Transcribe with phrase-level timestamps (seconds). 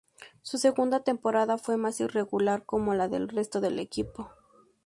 [0.41, 4.31] Su segunda temporada fue más irregular, como la del resto del equipo.